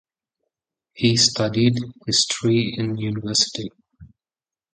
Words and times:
He 0.93 1.15
studied 1.15 1.77
history 2.07 2.73
in 2.75 2.97
University. 2.97 3.69